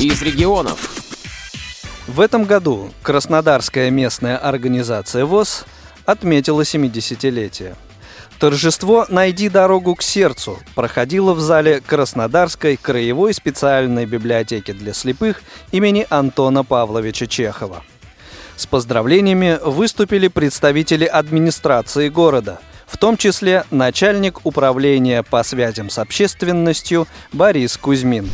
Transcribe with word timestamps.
из 0.00 0.22
регионов. 0.22 0.90
В 2.06 2.20
этом 2.20 2.44
году 2.44 2.90
Краснодарская 3.02 3.90
местная 3.90 4.36
организация 4.36 5.24
ВОЗ 5.24 5.64
отметила 6.06 6.62
70-летие. 6.62 7.74
Торжество 8.38 9.06
«Найди 9.08 9.48
дорогу 9.48 9.96
к 9.96 10.02
сердцу» 10.02 10.60
проходило 10.76 11.34
в 11.34 11.40
зале 11.40 11.82
Краснодарской 11.84 12.76
краевой 12.76 13.34
специальной 13.34 14.06
библиотеки 14.06 14.70
для 14.70 14.94
слепых 14.94 15.42
имени 15.72 16.06
Антона 16.08 16.62
Павловича 16.62 17.26
Чехова. 17.26 17.82
С 18.56 18.66
поздравлениями 18.66 19.58
выступили 19.64 20.28
представители 20.28 21.06
администрации 21.06 22.08
города, 22.08 22.60
в 22.86 22.96
том 22.98 23.16
числе 23.16 23.64
начальник 23.72 24.46
управления 24.46 25.24
по 25.24 25.42
связям 25.42 25.90
с 25.90 25.98
общественностью 25.98 27.08
Борис 27.32 27.76
Кузьмин. 27.76 28.30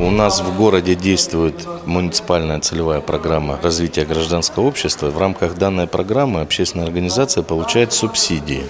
У 0.00 0.10
нас 0.10 0.40
в 0.40 0.56
городе 0.56 0.94
действует 0.94 1.66
муниципальная 1.84 2.58
целевая 2.60 3.00
программа 3.00 3.58
развития 3.62 4.06
гражданского 4.06 4.64
общества. 4.64 5.10
В 5.10 5.18
рамках 5.18 5.56
данной 5.56 5.86
программы 5.86 6.40
общественная 6.40 6.86
организация 6.86 7.42
получает 7.42 7.92
субсидии. 7.92 8.64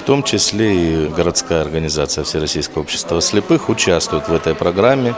В 0.00 0.04
том 0.04 0.22
числе 0.22 1.06
и 1.06 1.08
городская 1.08 1.62
организация 1.62 2.22
Всероссийского 2.22 2.82
общества 2.82 3.20
слепых 3.20 3.68
участвует 3.68 4.28
в 4.28 4.32
этой 4.32 4.54
программе, 4.54 5.16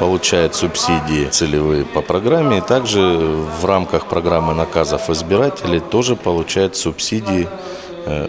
получает 0.00 0.54
субсидии 0.54 1.28
целевые 1.28 1.84
по 1.84 2.00
программе. 2.00 2.58
И 2.58 2.60
также 2.62 3.00
в 3.60 3.66
рамках 3.66 4.06
программы 4.06 4.54
наказов 4.54 5.10
избирателей 5.10 5.80
тоже 5.80 6.16
получает 6.16 6.74
субсидии 6.74 7.48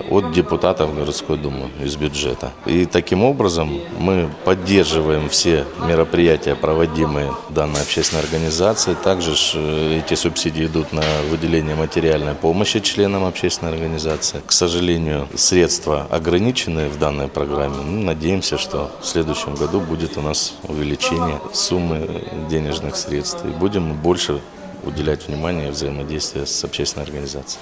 от 0.10 0.32
депутатов 0.32 0.96
городской 0.96 1.38
думы 1.38 1.70
из 1.84 1.96
бюджета. 1.96 2.52
И 2.66 2.86
таким 2.86 3.24
образом 3.24 3.80
мы 4.00 4.30
поддерживаем 4.46 5.30
все 5.30 5.66
мероприятия, 5.88 6.56
проводимые 6.56 7.34
данной 7.50 7.82
общественной 7.82 8.24
организацией. 8.24 8.96
Также 9.04 9.34
э, 9.56 10.02
эти 10.06 10.16
субсидии 10.16 10.66
идут 10.66 10.94
на 10.94 11.04
выделение 11.30 11.76
материальной 11.76 12.36
помощи 12.36 12.80
членам 12.80 13.26
общественной 13.26 13.74
организации. 13.74 14.42
К 14.46 14.52
сожалению, 14.52 15.28
средства 15.36 16.08
ограничены 16.10 16.90
в 16.90 17.00
данной 17.00 17.28
программе. 17.28 17.78
Ну, 17.84 18.04
надеемся, 18.04 18.58
что 18.58 18.92
в 19.02 19.06
следующем 19.06 19.56
году 19.56 19.80
будет 19.80 20.18
у 20.18 20.22
нас 20.22 20.54
увеличение 20.64 21.40
суммы 21.54 22.24
денежных 22.50 22.96
средств. 22.96 23.44
И 23.46 23.50
будем 23.50 23.94
больше 23.94 24.40
уделять 24.86 25.28
внимание 25.28 25.72
взаимодействию 25.72 26.46
с 26.46 26.64
общественной 26.64 27.06
организацией. 27.06 27.62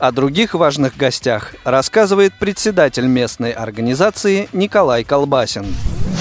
О 0.00 0.12
других 0.12 0.54
важных 0.54 0.96
гостях 0.96 1.54
рассказывает 1.62 2.32
председатель 2.38 3.04
местной 3.04 3.50
организации 3.50 4.48
Николай 4.54 5.04
Колбасин. 5.04 5.66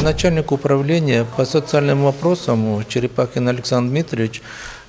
Начальник 0.01 0.51
управления 0.51 1.25
по 1.37 1.45
социальным 1.45 2.03
вопросам 2.03 2.83
Черепахин 2.89 3.47
Александр 3.47 3.91
Дмитриевич 3.91 4.41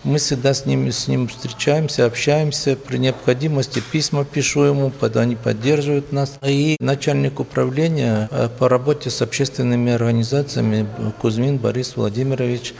мы 0.03 0.19
всегда 0.19 0.55
с 0.55 0.67
ним, 0.67 0.91
с 0.91 1.07
ним 1.07 1.29
встречаемся, 1.29 2.05
общаемся. 2.07 2.75
При 2.75 2.97
необходимости 2.97 3.81
письма 3.93 4.25
пишу 4.25 4.63
ему, 4.65 4.91
они 5.15 5.37
поддерживают 5.37 6.11
нас. 6.11 6.39
И 6.43 6.77
начальник 6.81 7.39
управления 7.39 8.29
э, 8.33 8.49
по 8.59 8.69
работе 8.69 9.11
с 9.11 9.23
общественными 9.23 9.93
организациями 9.93 10.89
Кузьмин 11.21 11.59
Борис 11.59 11.97
Владимирович 11.97 12.75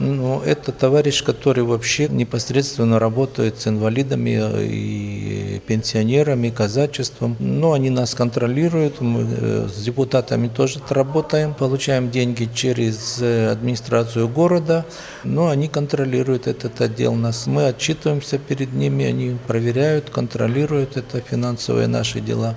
ну, 0.00 0.40
это 0.40 0.72
товарищ, 0.72 1.22
который 1.22 1.62
вообще 1.62 2.08
непосредственно 2.08 2.98
работает 2.98 3.60
с 3.60 3.66
инвалидами 3.66 4.40
и 4.58 5.60
пенсионерами, 5.66 6.48
казачеством. 6.48 7.36
Но 7.38 7.68
ну, 7.68 7.72
они 7.74 7.90
нас 7.90 8.14
контролируют, 8.14 9.02
мы 9.02 9.26
э, 9.30 9.68
с 9.68 9.82
депутатами 9.82 10.48
тоже 10.48 10.80
работаем, 10.88 11.52
получаем 11.52 12.10
деньги 12.10 12.48
через 12.54 13.18
э, 13.20 13.50
администрацию 13.50 14.26
города, 14.26 14.86
но 15.22 15.48
они 15.48 15.68
контролируют 15.68 16.46
этот 16.46 16.80
отдел 16.80 17.14
нас. 17.14 17.46
Мы 17.46 17.66
отчитываемся 17.66 18.38
перед 18.38 18.72
ними, 18.72 19.04
они 19.04 19.36
проверяют, 19.46 20.08
контролируют 20.08 20.96
это 20.96 21.20
финансовые 21.20 21.88
наши 21.88 22.20
дела. 22.20 22.56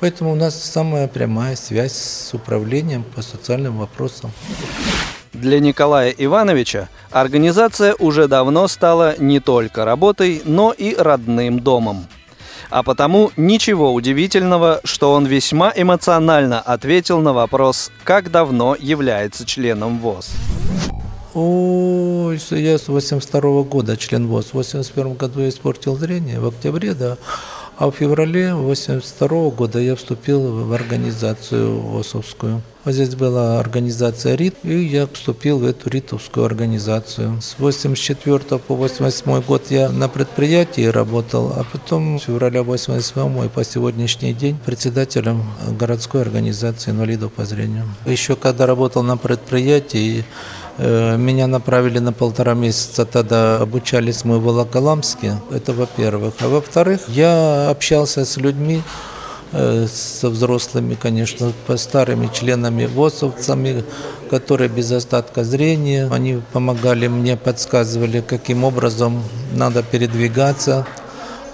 Поэтому 0.00 0.32
у 0.32 0.34
нас 0.34 0.60
самая 0.60 1.06
прямая 1.06 1.54
связь 1.54 1.92
с 1.92 2.34
управлением 2.34 3.04
по 3.04 3.22
социальным 3.22 3.78
вопросам. 3.78 4.32
Для 5.42 5.58
Николая 5.58 6.10
Ивановича 6.10 6.88
организация 7.10 7.96
уже 7.98 8.28
давно 8.28 8.68
стала 8.68 9.16
не 9.18 9.40
только 9.40 9.84
работой, 9.84 10.40
но 10.44 10.70
и 10.70 10.94
родным 10.94 11.58
домом. 11.58 12.06
А 12.70 12.84
потому 12.84 13.32
ничего 13.36 13.92
удивительного, 13.92 14.80
что 14.84 15.12
он 15.12 15.26
весьма 15.26 15.72
эмоционально 15.74 16.60
ответил 16.60 17.20
на 17.20 17.32
вопрос, 17.32 17.90
как 18.04 18.30
давно 18.30 18.76
является 18.78 19.44
членом 19.44 19.98
ВОЗ. 19.98 20.30
Ой, 21.34 22.38
я 22.50 22.78
с 22.78 22.86
82 22.86 23.62
года 23.64 23.96
член 23.96 24.28
ВОЗ. 24.28 24.50
В 24.50 24.54
81 24.54 25.14
году 25.14 25.40
я 25.40 25.48
испортил 25.48 25.96
зрение, 25.96 26.38
в 26.38 26.46
октябре, 26.46 26.94
да. 26.94 27.16
А 27.82 27.90
в 27.90 27.96
феврале 27.96 28.54
82 28.54 29.50
года 29.50 29.80
я 29.80 29.96
вступил 29.96 30.66
в 30.66 30.72
организацию 30.72 31.80
ВОСовскую. 31.80 32.62
Вот 32.84 32.94
здесь 32.94 33.16
была 33.16 33.58
организация 33.58 34.36
РИТ, 34.36 34.54
и 34.62 34.84
я 34.84 35.08
вступил 35.08 35.58
в 35.58 35.64
эту 35.64 35.90
РИТовскую 35.90 36.46
организацию. 36.46 37.40
С 37.42 37.56
84 37.58 38.38
по 38.60 38.76
88 38.76 39.42
год 39.42 39.64
я 39.70 39.88
на 39.88 40.08
предприятии 40.08 40.84
работал, 40.86 41.54
а 41.56 41.64
потом 41.64 42.20
с 42.20 42.22
февраля 42.22 42.62
88 42.62 43.46
и 43.46 43.48
по 43.48 43.64
сегодняшний 43.64 44.32
день 44.32 44.56
председателем 44.64 45.42
городской 45.76 46.22
организации 46.22 46.92
инвалидов 46.92 47.32
по 47.32 47.44
зрению. 47.44 47.84
Еще 48.06 48.36
когда 48.36 48.66
работал 48.66 49.02
на 49.02 49.16
предприятии, 49.16 50.24
меня 50.78 51.46
направили 51.46 51.98
на 51.98 52.12
полтора 52.12 52.54
месяца, 52.54 53.04
тогда 53.04 53.58
обучались 53.58 54.24
мы 54.24 54.38
в 54.38 54.44
Волоколамске, 54.44 55.34
это 55.50 55.72
во-первых. 55.72 56.34
А 56.40 56.48
во-вторых, 56.48 57.02
я 57.08 57.68
общался 57.70 58.24
с 58.24 58.36
людьми, 58.38 58.82
э, 59.52 59.86
со 59.86 60.30
взрослыми, 60.30 60.94
конечно, 60.94 61.52
старыми 61.76 62.30
членами 62.32 62.86
ВОСовцами, 62.86 63.84
которые 64.30 64.68
без 64.68 64.90
остатка 64.92 65.44
зрения. 65.44 66.08
Они 66.10 66.40
помогали 66.52 67.06
мне, 67.06 67.36
подсказывали, 67.36 68.22
каким 68.26 68.64
образом 68.64 69.22
надо 69.54 69.82
передвигаться, 69.82 70.86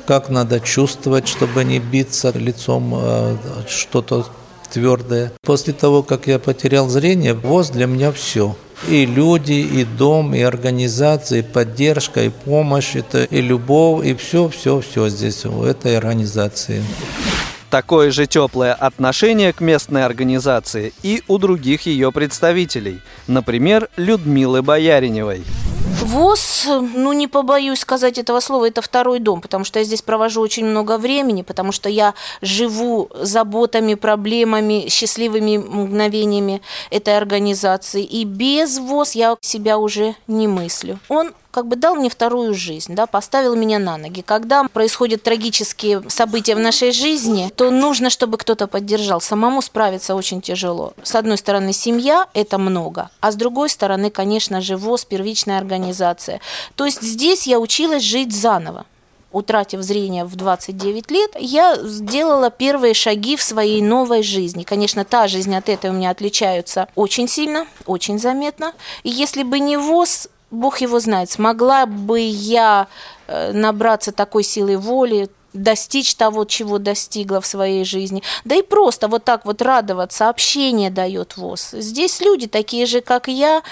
как 0.06 0.28
надо 0.28 0.60
чувствовать, 0.60 1.26
чтобы 1.26 1.64
не 1.64 1.80
биться 1.80 2.30
лицом 2.36 2.94
э, 2.96 3.36
что-то 3.68 4.26
твердое. 4.70 5.32
После 5.42 5.72
того, 5.72 6.02
как 6.04 6.28
я 6.28 6.38
потерял 6.38 6.88
зрение, 6.88 7.34
ВОЗ 7.34 7.70
для 7.70 7.86
меня 7.86 8.12
все– 8.12 8.54
и 8.86 9.06
люди, 9.06 9.52
и 9.52 9.84
дом, 9.84 10.34
и 10.34 10.40
организация, 10.40 11.40
и 11.40 11.42
поддержка, 11.42 12.22
и 12.22 12.28
помощь, 12.28 12.94
это 12.94 13.24
и 13.24 13.40
любовь, 13.40 14.06
и 14.06 14.14
все, 14.14 14.48
все, 14.48 14.80
все 14.80 15.08
здесь 15.08 15.44
в 15.44 15.62
этой 15.64 15.96
организации. 15.96 16.82
Такое 17.70 18.10
же 18.10 18.26
теплое 18.26 18.72
отношение 18.72 19.52
к 19.52 19.60
местной 19.60 20.04
организации 20.04 20.94
и 21.02 21.22
у 21.28 21.36
других 21.38 21.82
ее 21.82 22.12
представителей, 22.12 23.00
например, 23.26 23.88
Людмилы 23.96 24.62
Бояриневой. 24.62 25.42
ВОЗ, 26.08 26.66
ну 26.94 27.12
не 27.12 27.26
побоюсь 27.28 27.80
сказать 27.80 28.16
этого 28.16 28.40
слова, 28.40 28.66
это 28.66 28.80
второй 28.80 29.18
дом, 29.18 29.42
потому 29.42 29.64
что 29.64 29.78
я 29.78 29.84
здесь 29.84 30.00
провожу 30.00 30.40
очень 30.40 30.64
много 30.64 30.96
времени, 30.96 31.42
потому 31.42 31.70
что 31.70 31.90
я 31.90 32.14
живу 32.40 33.10
заботами, 33.20 33.92
проблемами, 33.92 34.88
счастливыми 34.88 35.58
мгновениями 35.58 36.62
этой 36.90 37.14
организации. 37.14 38.02
И 38.02 38.24
без 38.24 38.78
ВОЗ 38.78 39.14
я 39.16 39.36
себя 39.42 39.76
уже 39.76 40.14
не 40.26 40.48
мыслю. 40.48 40.98
Он 41.10 41.32
как 41.58 41.66
бы 41.66 41.74
дал 41.74 41.96
мне 41.96 42.08
вторую 42.08 42.54
жизнь, 42.54 42.94
да, 42.94 43.06
поставил 43.06 43.56
меня 43.56 43.80
на 43.80 43.96
ноги. 43.96 44.20
Когда 44.20 44.62
происходят 44.72 45.24
трагические 45.24 46.08
события 46.08 46.54
в 46.54 46.60
нашей 46.60 46.92
жизни, 46.92 47.50
то 47.56 47.72
нужно, 47.72 48.10
чтобы 48.10 48.38
кто-то 48.38 48.68
поддержал. 48.68 49.20
Самому 49.20 49.60
справиться 49.60 50.14
очень 50.14 50.40
тяжело. 50.40 50.92
С 51.02 51.16
одной 51.16 51.36
стороны, 51.36 51.72
семья– 51.72 52.28
это 52.32 52.58
много, 52.58 53.10
а 53.18 53.32
с 53.32 53.34
другой 53.34 53.70
стороны, 53.70 54.08
конечно 54.10 54.60
же, 54.60 54.76
ВОЗ, 54.76 55.04
первичная 55.04 55.58
организация. 55.58 56.40
То 56.76 56.84
есть 56.84 57.02
здесь 57.02 57.48
я 57.48 57.58
училась 57.58 58.04
жить 58.04 58.32
заново 58.32 58.86
утратив 59.30 59.82
зрение 59.82 60.24
в 60.24 60.36
29 60.36 61.10
лет, 61.10 61.30
я 61.38 61.76
сделала 61.82 62.50
первые 62.50 62.94
шаги 62.94 63.36
в 63.36 63.42
своей 63.42 63.82
новой 63.82 64.22
жизни. 64.22 64.62
Конечно, 64.62 65.04
та 65.04 65.28
жизнь 65.28 65.54
от 65.54 65.68
этой 65.68 65.90
у 65.90 65.92
меня 65.92 66.10
отличаются 66.10 66.88
очень 66.94 67.28
сильно, 67.28 67.66
очень 67.84 68.18
заметно. 68.18 68.72
И 69.02 69.10
если 69.10 69.42
бы 69.42 69.58
не 69.58 69.76
ВОЗ, 69.76 70.28
Бог 70.50 70.80
его 70.80 71.00
знает, 71.00 71.30
смогла 71.30 71.86
бы 71.86 72.20
я 72.20 72.88
э, 73.26 73.52
набраться 73.52 74.12
такой 74.12 74.42
силы 74.42 74.76
воли, 74.76 75.28
достичь 75.52 76.14
того, 76.14 76.44
чего 76.44 76.78
достигла 76.78 77.40
в 77.40 77.46
своей 77.46 77.84
жизни. 77.84 78.22
Да 78.44 78.54
и 78.54 78.62
просто 78.62 79.08
вот 79.08 79.24
так 79.24 79.44
вот 79.44 79.62
радоваться, 79.62 80.28
общение 80.28 80.90
дает 80.90 81.36
ВОЗ. 81.36 81.70
Здесь 81.72 82.20
люди 82.20 82.46
такие 82.46 82.86
же, 82.86 83.00
как 83.00 83.28
я, 83.28 83.62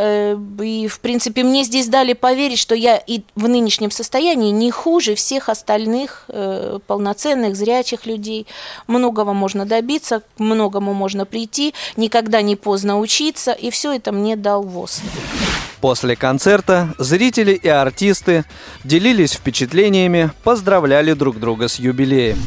Э, 0.00 0.36
и, 0.62 0.86
в 0.86 1.00
принципе, 1.00 1.42
мне 1.42 1.64
здесь 1.64 1.88
дали 1.88 2.12
поверить, 2.12 2.60
что 2.60 2.76
я 2.76 2.96
и 2.98 3.22
в 3.34 3.48
нынешнем 3.48 3.90
состоянии 3.90 4.52
не 4.52 4.70
хуже 4.70 5.16
всех 5.16 5.48
остальных 5.48 6.24
э, 6.28 6.78
полноценных, 6.86 7.56
зрячих 7.56 8.06
людей. 8.06 8.46
Многого 8.86 9.32
можно 9.32 9.66
добиться, 9.66 10.20
к 10.20 10.24
многому 10.38 10.94
можно 10.94 11.26
прийти, 11.26 11.74
никогда 11.96 12.42
не 12.42 12.54
поздно 12.54 13.00
учиться, 13.00 13.50
и 13.50 13.70
все 13.70 13.92
это 13.92 14.12
мне 14.12 14.36
дал 14.36 14.62
ВОЗ. 14.62 15.02
После 15.80 16.16
концерта 16.16 16.94
зрители 16.98 17.52
и 17.52 17.68
артисты 17.68 18.44
делились 18.82 19.32
впечатлениями, 19.32 20.30
поздравляли 20.42 21.12
друг 21.12 21.38
друга 21.38 21.68
с 21.68 21.78
юбилеем. 21.78 22.38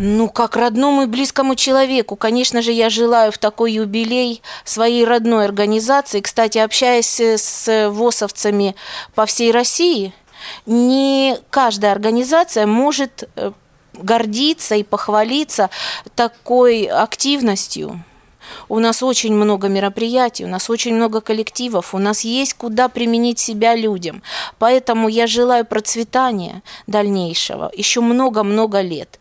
Ну, 0.00 0.28
как 0.28 0.54
родному 0.54 1.02
и 1.02 1.06
близкому 1.06 1.56
человеку, 1.56 2.14
конечно 2.14 2.62
же, 2.62 2.70
я 2.70 2.88
желаю 2.88 3.32
в 3.32 3.38
такой 3.38 3.72
юбилей 3.72 4.42
своей 4.64 5.04
родной 5.04 5.44
организации. 5.44 6.20
Кстати, 6.20 6.58
общаясь 6.58 7.20
с 7.20 7.88
ВОСовцами 7.90 8.76
по 9.16 9.26
всей 9.26 9.50
России, 9.50 10.12
не 10.66 11.36
каждая 11.50 11.90
организация 11.90 12.66
может 12.66 13.28
э, 13.34 13.50
гордиться 13.94 14.76
и 14.76 14.84
похвалиться 14.84 15.68
такой 16.14 16.84
активностью. 16.84 18.04
У 18.68 18.78
нас 18.78 19.02
очень 19.02 19.34
много 19.34 19.68
мероприятий, 19.68 20.44
у 20.44 20.48
нас 20.48 20.70
очень 20.70 20.94
много 20.94 21.20
коллективов, 21.20 21.94
у 21.94 21.98
нас 21.98 22.22
есть 22.24 22.54
куда 22.54 22.88
применить 22.88 23.38
себя 23.38 23.74
людям. 23.74 24.22
Поэтому 24.58 25.08
я 25.08 25.26
желаю 25.26 25.64
процветания 25.64 26.62
дальнейшего, 26.86 27.70
еще 27.76 28.00
много-много 28.00 28.80
лет. 28.80 29.18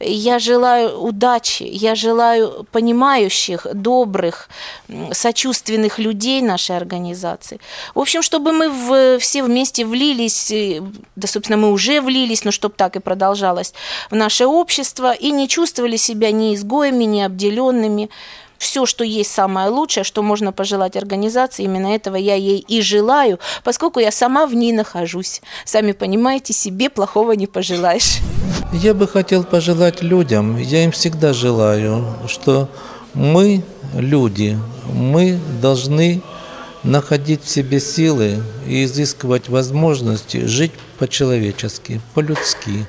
Я 0.00 0.38
желаю 0.38 1.00
удачи, 1.00 1.62
я 1.62 1.94
желаю 1.94 2.66
понимающих, 2.72 3.66
добрых, 3.72 4.48
сочувственных 5.12 5.98
людей 5.98 6.42
нашей 6.42 6.76
организации. 6.76 7.60
В 7.94 8.00
общем, 8.00 8.22
чтобы 8.22 8.52
мы 8.52 8.68
в, 8.68 9.18
все 9.18 9.42
вместе 9.42 9.84
влились, 9.84 10.50
э, 10.50 10.82
да, 11.16 11.28
собственно, 11.28 11.56
мы 11.56 11.70
уже 11.70 12.00
влились, 12.00 12.44
но 12.44 12.50
чтобы 12.50 12.74
так 12.76 12.96
и 12.96 13.00
продолжалось, 13.00 13.74
в 14.10 14.16
наше 14.16 14.46
общество 14.46 15.12
и 15.12 15.30
не 15.30 15.48
чувствовали 15.48 15.96
себя 15.96 16.30
ни 16.32 16.54
изгоями, 16.54 17.04
ни 17.04 17.20
обделенными 17.20 18.10
все, 18.58 18.86
что 18.86 19.04
есть 19.04 19.30
самое 19.30 19.68
лучшее, 19.68 20.04
что 20.04 20.22
можно 20.22 20.52
пожелать 20.52 20.96
организации, 20.96 21.64
именно 21.64 21.94
этого 21.94 22.16
я 22.16 22.34
ей 22.34 22.58
и 22.58 22.80
желаю, 22.82 23.38
поскольку 23.62 24.00
я 24.00 24.10
сама 24.10 24.46
в 24.46 24.54
ней 24.54 24.72
нахожусь. 24.72 25.42
Сами 25.64 25.92
понимаете, 25.92 26.52
себе 26.52 26.90
плохого 26.90 27.32
не 27.32 27.46
пожелаешь. 27.46 28.18
Я 28.72 28.94
бы 28.94 29.06
хотел 29.06 29.44
пожелать 29.44 30.02
людям, 30.02 30.56
я 30.58 30.84
им 30.84 30.90
всегда 30.90 31.32
желаю, 31.32 32.04
что 32.26 32.68
мы, 33.14 33.62
люди, 33.94 34.58
мы 34.92 35.38
должны 35.62 36.22
находить 36.82 37.42
в 37.42 37.48
себе 37.48 37.80
силы 37.80 38.42
и 38.66 38.84
изыскивать 38.84 39.48
возможности 39.48 40.44
жить 40.46 40.72
по-человечески, 40.98 42.00
по-людски, 42.14 42.86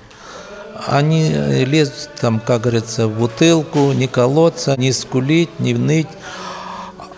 они 0.87 1.29
лезут 1.65 2.09
там, 2.19 2.39
как 2.39 2.61
говорится, 2.61 3.07
в 3.07 3.17
бутылку, 3.17 3.91
не 3.93 4.07
колоться, 4.07 4.75
не 4.77 4.91
скулить, 4.91 5.59
не 5.59 5.73
ныть. 5.73 6.07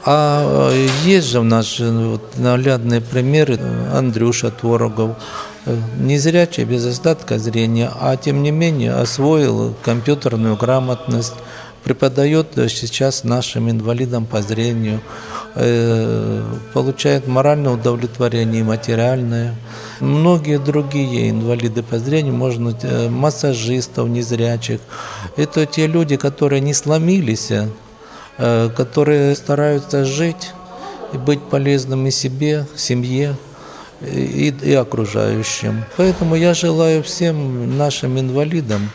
А 0.06 0.72
есть 1.04 1.28
же 1.28 1.40
у 1.40 1.44
нас 1.44 1.80
вот, 1.80 2.38
наглядные 2.38 3.02
примеры. 3.02 3.60
Андрюша 3.94 4.52
Творогов, 4.52 5.18
незрячий, 5.98 6.64
без 6.64 6.86
остатка 6.86 7.40
зрения, 7.40 7.92
а 8.00 8.16
тем 8.16 8.42
не 8.42 8.52
менее 8.52 8.94
освоил 8.94 9.76
компьютерную 9.84 10.56
грамотность, 10.56 11.34
преподает 11.84 12.48
сейчас 12.56 13.24
нашим 13.24 13.70
инвалидам 13.70 14.26
по 14.26 14.42
зрению, 14.42 15.02
э, 15.56 16.44
получает 16.74 17.28
моральное 17.28 17.74
удовлетворение 17.74 18.62
и 18.62 18.64
материальное. 18.64 19.56
Многие 20.00 20.60
другие 20.60 21.30
инвалиды 21.30 21.84
по 21.84 22.00
зрению, 22.00 22.34
можно 22.34 22.76
э, 22.82 23.10
массажистов 23.10 24.08
незрячих. 24.10 24.80
Это 25.36 25.66
те 25.66 25.88
люди, 25.88 26.18
которые 26.18 26.62
не 26.62 26.74
сломились, 26.74 27.52
э, 27.52 28.70
которые 28.76 29.36
стараются 29.36 30.06
жить 30.06 30.52
и 31.14 31.18
быть 31.18 31.42
полезными 31.42 32.10
себе, 32.10 32.66
семье 32.76 33.36
и, 34.02 34.54
и 34.62 34.74
окружающим. 34.74 35.86
Поэтому 35.96 36.36
я 36.36 36.54
желаю 36.54 37.04
всем 37.04 37.78
нашим 37.78 38.20
инвалидам 38.20 38.90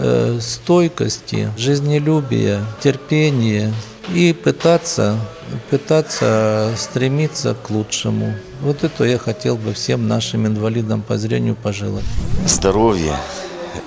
Э, 0.00 0.38
стойкости, 0.40 1.50
жизнелюбия, 1.56 2.60
терпения 2.80 3.74
и 4.14 4.32
пытаться, 4.32 5.18
пытаться 5.70 6.72
стремиться 6.76 7.54
к 7.54 7.70
лучшему. 7.70 8.34
Вот 8.60 8.84
это 8.84 9.04
я 9.04 9.18
хотел 9.18 9.56
бы 9.56 9.72
всем 9.72 10.08
нашим 10.08 10.46
инвалидам 10.46 11.02
по 11.02 11.18
зрению 11.18 11.54
пожелать. 11.54 12.04
Здоровье 12.46 13.16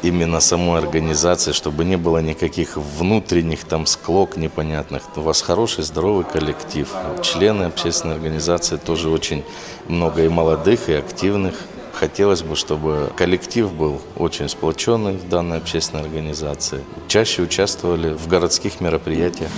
именно 0.01 0.39
самой 0.39 0.79
организации, 0.79 1.51
чтобы 1.51 1.85
не 1.85 1.97
было 1.97 2.19
никаких 2.19 2.77
внутренних 2.77 3.63
там 3.63 3.85
склок 3.85 4.37
непонятных. 4.37 5.03
У 5.15 5.21
вас 5.21 5.41
хороший, 5.41 5.83
здоровый 5.83 6.25
коллектив. 6.25 6.87
Члены 7.21 7.63
общественной 7.63 8.15
организации 8.15 8.77
тоже 8.77 9.09
очень 9.09 9.43
много 9.87 10.23
и 10.23 10.29
молодых, 10.29 10.89
и 10.89 10.93
активных. 10.93 11.55
Хотелось 11.93 12.41
бы, 12.41 12.55
чтобы 12.55 13.11
коллектив 13.15 13.71
был 13.71 14.01
очень 14.15 14.49
сплоченный 14.49 15.13
в 15.13 15.29
данной 15.29 15.57
общественной 15.57 16.03
организации. 16.03 16.83
Чаще 17.07 17.41
участвовали 17.43 18.13
в 18.13 18.27
городских 18.27 18.81
мероприятиях. 18.81 19.49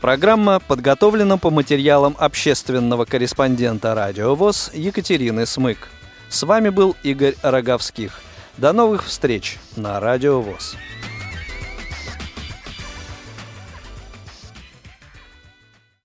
Программа 0.00 0.60
подготовлена 0.60 1.36
по 1.36 1.50
материалам 1.50 2.16
общественного 2.18 3.04
корреспондента 3.04 3.94
«Радио 3.94 4.34
ВОЗ» 4.34 4.70
Екатерины 4.72 5.44
Смык. 5.46 5.88
С 6.28 6.42
вами 6.42 6.70
был 6.70 6.96
Игорь 7.02 7.34
Роговских. 7.42 8.20
До 8.56 8.72
новых 8.72 9.04
встреч 9.04 9.58
на 9.76 10.00
«Радио 10.00 10.40
ВОЗ». 10.40 10.76